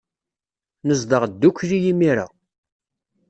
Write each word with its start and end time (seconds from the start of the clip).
Nezdeɣ 0.87 1.23
ddukkli 1.31 1.79
imir-a. 1.91 2.25